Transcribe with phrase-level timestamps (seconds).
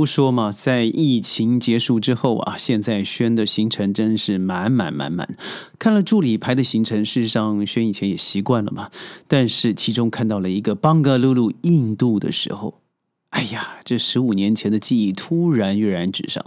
[0.00, 5.36] 不说嘛，在疫情结束之后啊，现在轩的行程真是满满满满。
[5.78, 8.88] 看了助理排的行程，事实上轩以前也习惯了嘛。
[9.28, 12.80] 但是其中看到了一个邦加鲁鲁印度的时候，
[13.28, 16.42] 哎呀，这十五年前的记忆突然跃然纸上。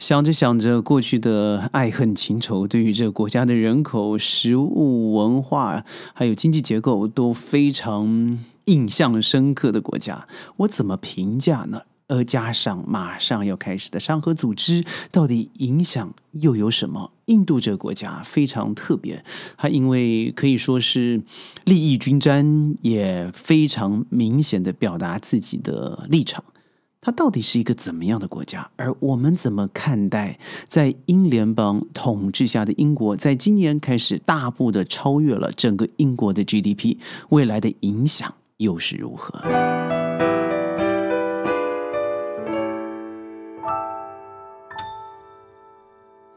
[0.00, 10.26] 想着想着，过去的爱恨情仇，对于这个国家的人口、食物、文化，还有经济结构都非常印象深刻的国家，
[10.56, 11.82] 我怎么评价呢？
[12.08, 17.12] 而加上马上要开始的上合组织，到底影响又有什么？
[17.26, 19.22] 印度这个国家非常特别，
[19.58, 21.22] 它因为可以说是
[21.66, 26.42] 利益均沾，也非常明显的表达自己的立场。
[27.00, 28.70] 它到底是一个怎么样的国家？
[28.76, 36.96] 而我们怎么看待在英联邦统治下的英国，在今年开始大步的超越了整个英国的 GDP，
[37.28, 39.38] 未来的影响又是如何？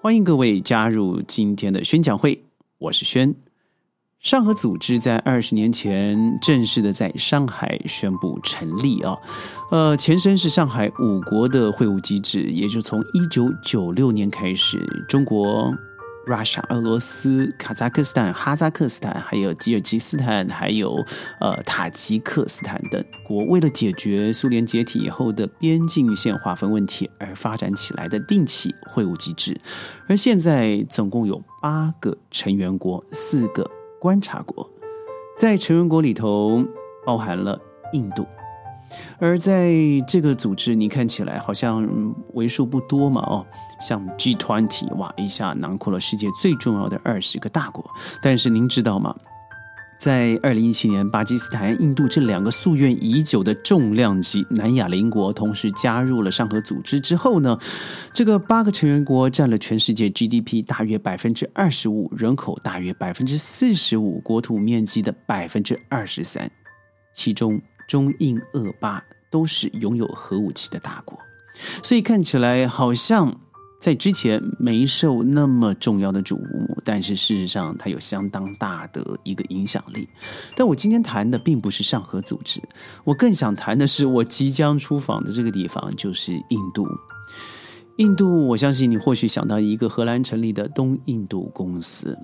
[0.03, 2.43] 欢迎各位加入今天的宣讲会，
[2.79, 3.35] 我是轩。
[4.19, 9.15] 上合组织在二十年前正式的在上海宣布成立啊，
[9.69, 15.71] 呃，前身是上海五国的会晤机制，也就从一九九六年开始，中国。
[16.27, 21.03] Russia、俄罗斯、卡扎克斯坦、哈萨克斯坦，还有吉尔吉斯坦，还有
[21.39, 29.59] 呃塔吉克斯坦等国，为了解决苏联解体以后的边境线划分问题而发展起来的定期会晤机制。
[30.07, 34.69] 而现在总共有八个成员国，四个观察国，
[35.37, 36.63] 在成员国里头
[37.05, 37.59] 包含了
[37.93, 38.25] 印度。
[39.19, 39.73] 而在
[40.07, 41.87] 这个组织，你看起来好像
[42.33, 43.45] 为数不多嘛，哦，
[43.81, 47.83] 像 G 团体，哇，一下囊括了世界最重要的二十个大国。
[48.21, 49.15] 但是您知道吗？
[49.99, 57.55] 在二零一七年，巴基斯坦、印度这两个夙愿已久的重量级南亚邻国同时加入了上合组织之后呢，
[58.11, 66.49] 这个八个成员国占了全世界 GDP 大约百分之二十五，人口大约百分之四十五，国土面积的百分之二十三，
[67.13, 67.61] 其中。
[67.91, 71.19] 中印俄巴都是拥有核武器的大国，
[71.83, 73.37] 所以看起来好像
[73.81, 80.07] 在之前没受那么重要的瞩目，但是事实上它有相当大的一个影响力。
[80.55, 82.61] 但我今天谈的并不是上合组织，
[83.03, 86.87] 我更想谈的是我即将出访的这个地方，就是印度。
[87.97, 92.17] 印度，我相信你或许想到一个荷兰成立的东印度公司。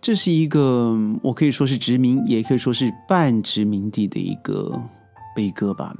[0.00, 4.80] 这是一个我可以说是殖民，也可以说是半殖民地的一个
[5.38, 5.96] 悲歌吧。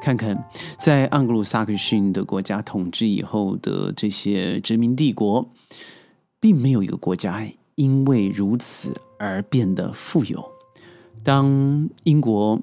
[0.00, 0.48] 看看
[0.78, 5.46] 在盎格鲁撒克逊的国家统治以后的这些殖民帝国，
[6.40, 10.42] 并没有一个国家因为如此而变得富有。
[11.22, 12.58] 当英国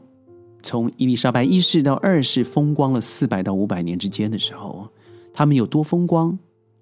[0.64, 4.90] 从伊丽莎白一世到二世风光了四百到五百年之间的时候，
[5.32, 6.36] 他们有多风光，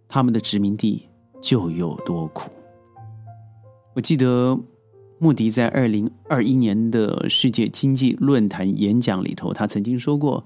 [0.07, 1.09] 他们的殖民地
[1.41, 2.50] 就有多苦。
[3.94, 4.57] 我记得
[5.17, 10.43] 穆迪在二零二一年的世界经济论坛演讲里头，他曾经说过，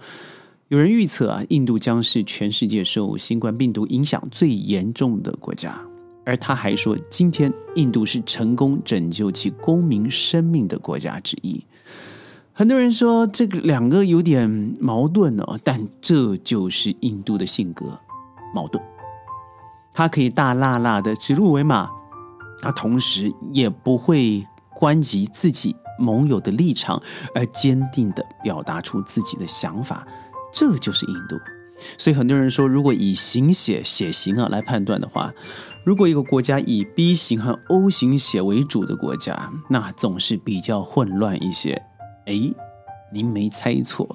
[0.68, 5.80] 有人预测啊，印度将是全世界受新冠病毒影响最严重的国家。
[6.26, 11.64] 而他还说，今天印度是成功拯救其公民生命的国家之一。
[12.54, 18.00] 很多人说这个两个有点矛盾哦，但这就是印度的性格，
[18.54, 18.84] 矛盾。
[19.92, 21.90] 他可以大辣辣的指鹿为马。
[22.62, 24.46] 他同时也不会
[24.80, 27.04] 关及自己盟友的立场，
[27.36, 30.08] 而坚定的表达出自己的想法，
[30.54, 31.36] 这就是印度。
[31.98, 35.34] 所以很多人说，如果以形血血型啊来判断的话，
[35.84, 41.74] 如果一个国家以 B 型和 O 型血为主的国家，那总是比较混乱一些。
[42.26, 42.34] 哎，
[43.12, 44.08] 您没猜错，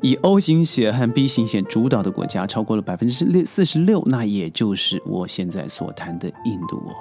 [0.00, 6.94] 以 O 型血和 B 型血主导的国家超过了百分之六四十六，那也就是我现在所谈的印度哦。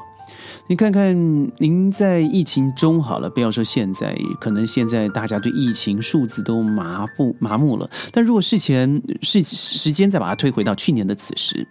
[0.70, 1.16] 你看看，
[1.60, 7.90] 您在疫情中好了，不要说现在，可能现在大家对疫情数字都麻不麻木了。
[8.12, 11.66] 但如果事前是时间再把它推回到去年的此时，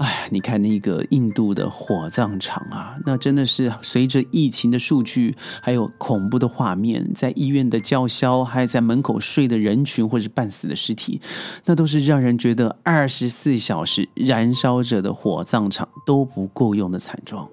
[0.00, 11.22] 哎，你看那个印度的火葬场啊，那真的是随着疫情的数据，还有恐怖的画面，在医院的叫嚣，还有在门口睡的人群或是半死的尸体，
[11.64, 17.48] 那都是让人觉得二十四小时燃烧着的火葬场都不够用的惨状。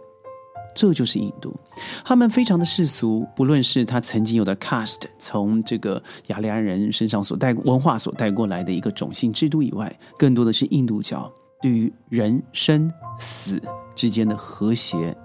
[0.75, 1.57] 这就是印度，
[2.03, 11.31] 他们非常的世俗，不论是他曾经有的 cast，从这个雅利安人身上所带文化所带过来的一个种姓制度以外，更多的是印度教
[11.61, 13.59] 对于人生死
[13.95, 15.15] 之间的和谐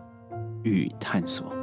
[0.62, 1.59] 与探索。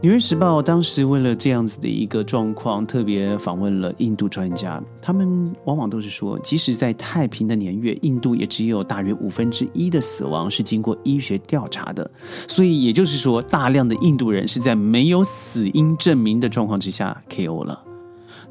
[0.00, 4.80] 纽约时报当时为了这样子的一个状况，特别访问了印度专家。
[5.02, 12.08] 他们往往都是说，即使在太平的年月，印度也只有大约五分之一的死亡是经过医学调查的。
[12.46, 17.84] 所以也就是说，大量的印度人是在没有死因证明的状况之下 KO 了。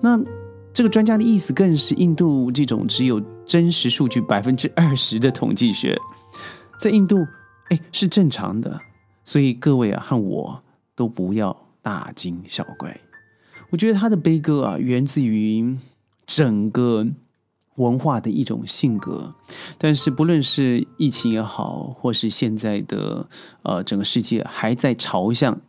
[0.01, 0.19] 那
[0.73, 5.97] 这个专家的意思更是，印度这种只有真实数据百分之二十的统计学，
[6.77, 7.25] 在印度
[7.69, 8.81] 哎是正常的。
[9.23, 10.61] 所以各位啊，和我。
[10.97, 12.99] 都不要大惊小怪。
[13.69, 15.77] 我觉得他的悲歌啊，源自于
[16.25, 17.05] 整个
[17.75, 19.35] 文化的一种性格。
[19.77, 23.29] 但是不论是疫情也好，或是现在的
[23.61, 25.61] 呃整个世界还在朝向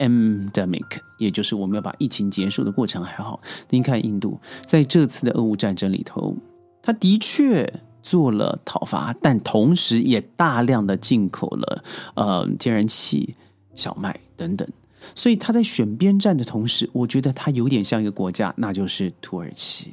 [0.00, 3.40] endemic，也就是我们要把疫情结束的过程还好。
[3.70, 6.36] 您看印度在这次的俄乌战争里头，
[6.82, 7.72] 他的确
[8.02, 11.84] 做了讨伐，但同时也大量的进口了
[12.16, 13.36] 呃天然气。
[13.76, 14.66] 小麦等等，
[15.14, 19.92] 所以他在选边站的同时，我觉得他有点像一个国家，那就是土耳其。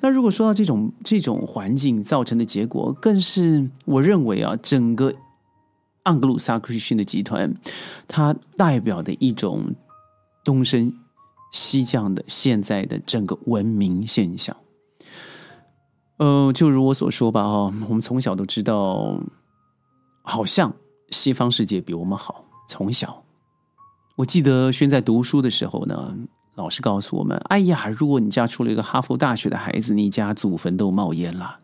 [0.00, 5.12] 那如果说到这种这种环境造成的结果，更是我认为啊，整个
[6.04, 7.54] 盎格鲁撒克逊的集团，
[8.06, 9.74] 它代表的一种
[10.44, 10.92] 东升
[11.52, 14.54] 西降的现在的整个文明现象。
[16.18, 19.18] 呃，就如我所说吧，哦，我们从小都知道，
[20.22, 20.74] 好像
[21.10, 22.44] 西方世界比我们好。
[22.72, 23.22] 从小，
[24.16, 26.16] 我记得轩在读书的时候呢，
[26.54, 31.58] 老师告诉我们：“哎呀，如果你家出了一个哈佛大学的孩子，你家祖坟都冒烟了。”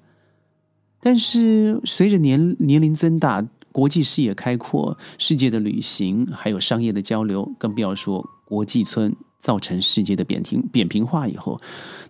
[1.00, 11.58] 但是随着年年龄增大，国际视野开阔，世界的旅行还有商业的交流，更不要说国际村造成世界的扁平扁平化以后，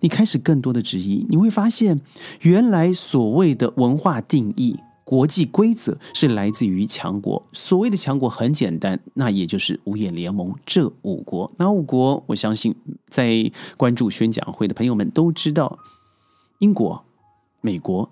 [0.00, 2.00] 你开始更多的质疑，你会发现，
[2.40, 4.76] 原来所谓的文化定义。
[5.08, 11.50] 国际规则是来自于强国，所谓的强国很简单，那也就是五眼联盟这五国。
[11.56, 12.76] 那五国，我相信
[13.08, 15.78] 在关注宣讲会的朋友们都知道，
[16.58, 17.02] 英国、
[17.62, 18.10] 美国、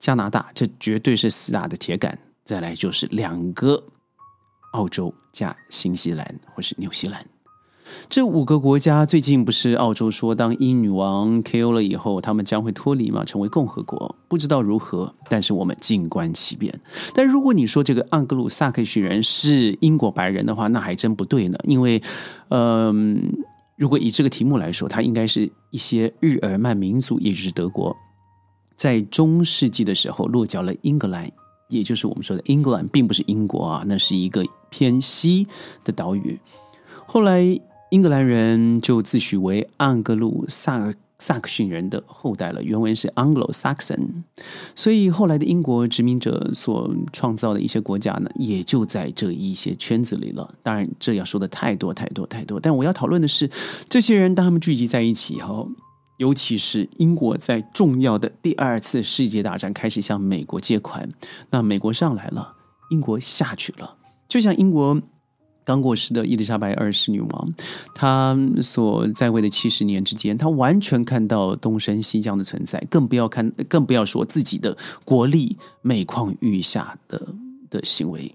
[0.00, 2.18] 加拿大，这绝对是四大的铁杆。
[2.42, 3.80] 再来就是两个
[4.72, 7.24] 澳洲加新西兰或是纽西兰。
[8.08, 14.16] 这五个国家最近不是澳洲说，当英女王 KO 了以后，他们将会脱离嘛，成为共和国？
[14.28, 16.78] 不知道如何，但是我们静观其变。
[17.14, 21.58] 但如果你说这个盎格鲁撒克逊人是英国白人的话，那还真不对呢。
[21.64, 22.02] 因为，
[22.48, 23.32] 嗯，
[23.76, 27.96] 如果以这个题目来说，它应该是一些日耳曼民族，也就是德国，
[28.76, 31.30] 在中世纪的时候落脚了英格兰，
[31.68, 35.46] 也就是我们说的英格兰，并不是英国啊，那是一个偏西
[35.84, 36.38] 的岛屿。
[37.06, 37.58] 后来。
[37.92, 44.22] 英格兰人就自诩为盎格鲁撒萨克逊人的后代了，原文是 Anglo-Saxon，
[44.74, 50.54] 所以后来的英国殖民者所创造的一些国家呢，也就在这一些圈子里了。
[50.62, 53.50] 当然，这要说的太多太多太多，但我要讨论的是，
[53.90, 55.68] 这些人当他们聚集在一起以后，
[56.16, 61.10] 尤其是英国在重要的第二次世界大战开始向美国借款，
[61.50, 62.54] 那美国上来了，
[62.90, 64.98] 英国下去了，就像英国。
[65.64, 67.54] 刚过世的伊丽莎白二世女王，
[67.94, 77.28] 她所在位的七十年之间，她完全看到东升西降的存在，更不要看，更不要说自己的国力每况愈下的
[77.70, 78.34] 的行为。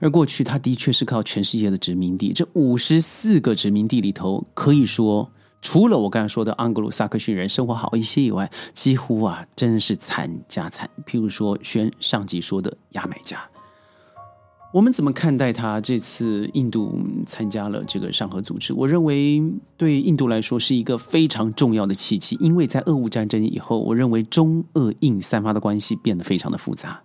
[0.00, 5.30] 而过去，他的确是靠全世界的殖民地，这五十四个殖民地里头，可以说
[5.62, 10.90] 除了我刚才说的盎格鲁撒克逊人生活好一些以外，几乎啊，真是惨加惨。
[11.06, 13.48] 譬如说，宣上集说的牙买加。
[14.74, 18.74] 我们怎么看待他这次印度参加了这个上合组织？
[18.74, 19.40] 我认为
[19.76, 27.02] 对印度来说是一个非常重要的契机，因为在俄乌战争以后，我认为中俄印三方的关系变得非常的复杂。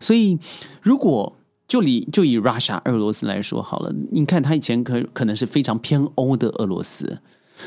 [0.00, 0.38] 所以，
[0.80, 1.36] 如果
[1.68, 7.18] 就以就以 Russia 俄罗斯来说好了，你看他以前可可能是非常偏欧的俄罗斯，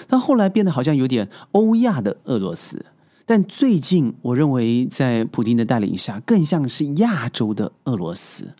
[0.08, 2.88] 但后来变得好像有点欧亚的俄罗斯，
[3.28, 8.56] 但最近我认为在普京的带领下，更像是亚洲的俄罗斯。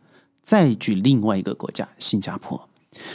[0.48, 2.70] 再举另外一个国家，新加坡。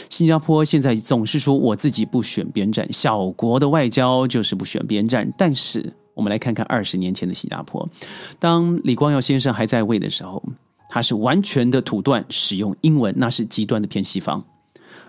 [0.07, 5.33] 新加坡现在总是说我自己不选边站，小国的外交就是不选边站。
[5.35, 7.89] 但是我们来看看二十年前的新加坡，
[8.37, 10.43] 当李光耀先生还在位的时候，
[10.91, 14.45] 他是完全的土断使用英文，那是极端的偏西方。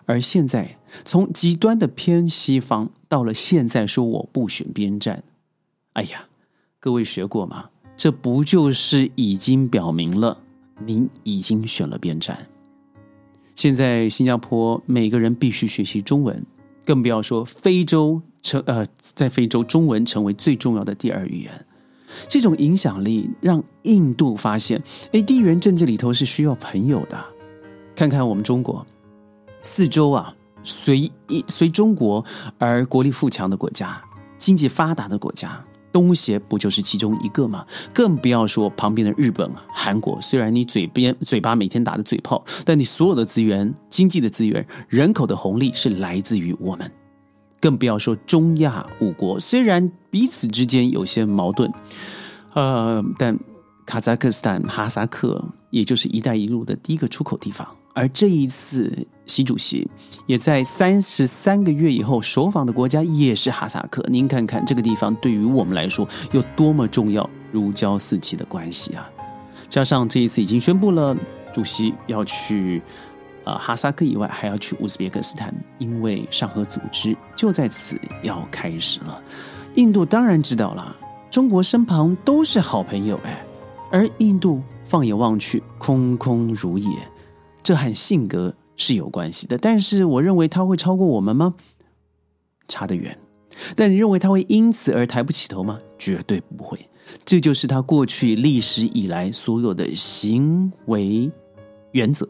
[0.07, 5.23] 而现在从极端的偏西方到了现在说我不选边站，
[5.93, 6.25] 哎呀，
[6.81, 7.67] 各位学过吗？
[7.99, 10.39] 这不就是已经表明了？
[10.85, 12.47] 您已经选了边站。
[13.55, 16.45] 现在新加坡每个人必须学习中文，
[16.85, 21.67] 更不要说非洲成呃，在非洲中文成为最重要的第二语言。
[22.29, 27.25] 这种影响力让印度发现，哎，地缘政治里头是需要朋友的。
[27.97, 28.87] 看看我们中国，
[29.63, 32.25] 四周啊随一随中国
[32.59, 34.03] 而国力富强的国家，
[34.37, 35.65] 经济发达的国家。
[35.95, 37.65] 东协不就是其中一个吗？
[37.93, 40.21] 更不要说旁边的日本、韩国。
[40.21, 46.91] 虽然你嘴边嘴巴每天打的嘴炮，但你所有的资源、经济的资源、人口的红利是来自于我们。
[47.61, 51.73] 更不要说中亚五国，虽然彼此之间有些矛盾，
[52.55, 53.39] 呃，但
[53.87, 57.65] 卡扎克斯坦、哈萨克，也就是“一带一路”的第一个出口地方。
[57.95, 58.93] 而这一次，
[59.25, 59.89] 习主席
[60.27, 64.05] 也在三十三个月以后首访的国家也是哈萨克。
[64.09, 69.09] 您看看这个地方对于我们来说有多么重要，如胶似漆的关系啊！
[69.71, 71.17] 加上这一次已经宣布了，
[71.55, 72.83] 主席要去
[73.45, 79.23] 呃哈萨克以外，还要去乌兹别克斯坦，因为上合组织就在此要开始了。
[79.77, 80.97] 印度当然知道了，
[81.31, 83.47] 中国身旁都是好朋友哎，
[83.93, 86.89] 而印度放眼望去，空空如也。
[87.65, 91.55] 这和性格是有关系的，但是我认为他会超过我们吗？
[92.69, 93.19] 差得远。
[93.75, 95.79] 但你认为他会因此而抬不起头吗？
[95.99, 96.79] 绝对不会。
[97.25, 101.31] 这就是他过去历史以来所有的行为
[101.93, 102.29] 原则：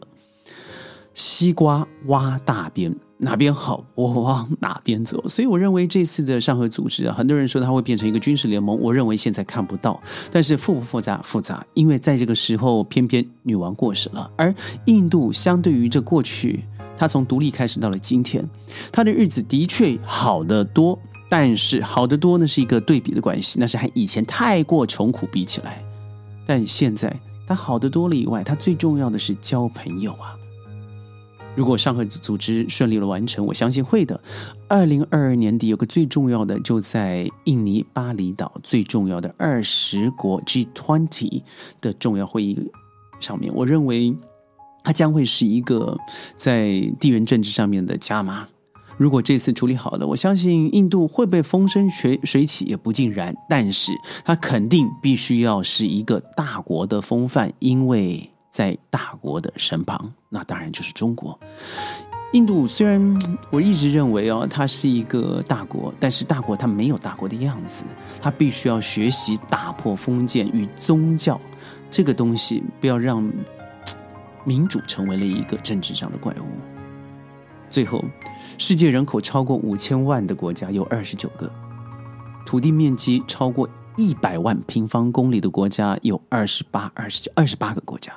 [1.13, 2.95] 西瓜挖大边。
[3.17, 5.27] 哪边好，我往哪边走。
[5.27, 10.01] 所以我认为这次的上合组织啊，很多人说它会变成一个军事联盟，我认为现在看不到。
[10.31, 11.21] 但是复不复杂？
[11.23, 14.53] 复杂，因为在这个时候，偏偏女王过世了，而
[14.85, 16.65] 印度相对于这过去，
[16.97, 18.47] 它从独立开始到了今天，
[18.91, 20.99] 它的日子的确好得多。
[21.27, 25.83] 但是好得多呢，是一个对比的关系，那是和以前太过穷苦比起来。
[26.45, 27.13] 但现在
[27.47, 30.37] 它好得多了以外，它最重要的是交朋友啊。
[31.55, 34.19] 如果上合组织顺利的完成，我相信会的。
[34.67, 41.41] 二零二二年底有个最重要的，就在印尼巴厘岛最重要的二十国 G20
[41.79, 42.59] 的重要会议
[43.21, 44.13] 上面，我认为
[44.83, 45.97] 它将会是一个
[46.35, 48.47] 在地缘政治上面的加码。
[48.97, 53.93] 如果这次处理好了，我相信印度会被风生水水起也不尽然，但是
[54.25, 58.29] 它肯定必须要是一个大国的风范，因为。
[58.55, 61.37] 在大国的身旁，那当然就是中国。
[62.31, 67.83] 印度虽然我一直认为哦，它是一个大国，但是大国它没有大国的样子，
[68.21, 71.37] 它必须要学习打破封建与宗教
[71.91, 73.29] 这个东西，不要让
[74.45, 76.45] 民主成为了一个政治上的怪物。
[77.69, 78.01] 最后，
[78.57, 81.51] 世界人口超过五千万的国家有二十九个，
[82.45, 88.13] 土地面积超过一百万平方公里的国家有二十八、二十九、二十八个国家。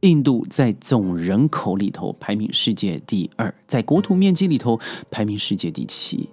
[0.00, 4.80] 印度在总人口里头排名世界第二，在国土面积里头
[5.10, 6.28] 排名世界第七。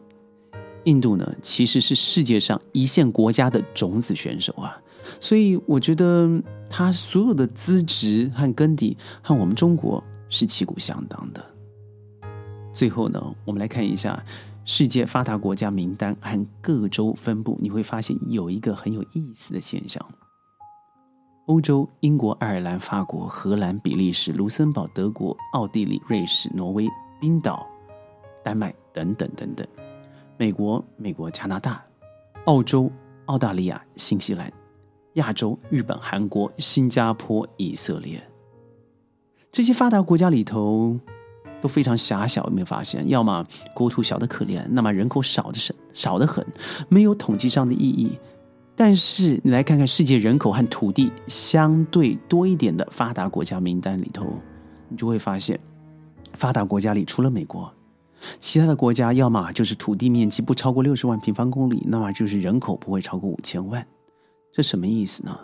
[0.85, 4.77] 印度呢，其实是世界上一线国家的种子选手啊，
[5.19, 11.45] 所以我觉得他所有的资质和根底和我们中国是旗鼓相当的。
[12.71, 14.23] 最后呢，我们来看一下
[14.63, 20.01] 世界发达国家名单和各州分布，你会发现有一个很有意思的现象。
[21.47, 26.85] 欧洲，英国、爱尔兰、法国、荷兰、比利时、卢森堡、德国、奥地利、瑞士、挪威、
[27.21, 27.65] 冰岛、
[28.43, 29.65] 丹麦等等等等。
[30.35, 31.81] 美国，美国、加拿大、
[32.47, 32.91] 澳洲、
[33.27, 34.51] 澳大利亚、新西兰。
[35.13, 38.21] 亚洲，日本、韩国、新加坡、以色列。
[39.49, 40.99] 这些发达国家里头
[41.61, 43.07] 都非常狭小，有没有发现？
[43.07, 46.45] 要么国土小的可怜，那么人口少的是少的很，
[46.89, 48.19] 没有统计上的意义。
[48.79, 54.27] 但是你来看看世界人口和土地相对多一点的发达国家名单里头，
[54.87, 55.59] 你就会发现，
[56.33, 57.73] 发达国家里除了美国，
[58.39, 63.83] 其他的国家要么就是土地面积不超过六十万平方公里，那么就是人口不会超过五千万。
[64.53, 65.35] 这什么意思呢？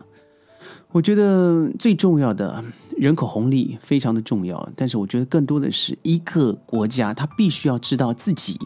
[0.92, 2.64] 我觉得最重要的
[2.96, 8.60] 人口红利非常的重要，但是我觉得更多的是一个国家，它必须要知道自己，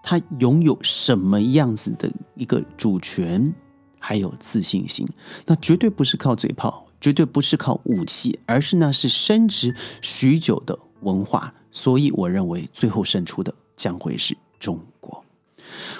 [0.00, 3.52] 它拥有什么样子的一个主权。
[3.98, 5.06] 还有自信心，
[5.46, 11.54] 那绝对不是靠嘴炮，绝对不是靠武器，而是那是深植许久的文化。
[11.72, 15.22] 所以，我认为最后胜出的将会是中国。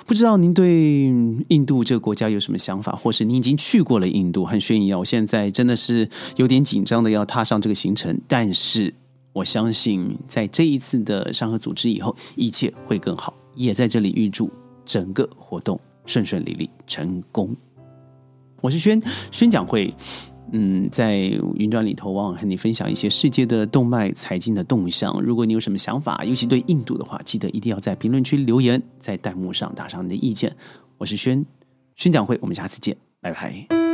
[0.07, 1.13] 不知道您对
[1.49, 4.45] 印度这个国家有什么想法，或是您已经去过了印度？
[4.45, 8.19] 和轩一样，我现在真的是有点紧张的要踏上这个行程。
[8.27, 8.95] 但是，
[9.33, 13.35] 我相信在这一次的上合组织以后，一切会更好。
[13.55, 14.51] 也在这里预祝
[14.85, 17.55] 整个活动顺顺利利，成功。
[18.67, 19.95] 我是轩，宣讲会，
[20.51, 21.19] 嗯，在
[21.55, 25.23] 云端里头，往往和你分享一些世界的动脉、财经的动向。
[25.23, 30.53] 如果你有什么想法，尤其对印度的话，记得一定要在评论区留言，在弹幕上打上你的意见。
[30.99, 31.47] 我是轩，
[31.95, 33.86] 宣讲会，我们下次见，拜拜。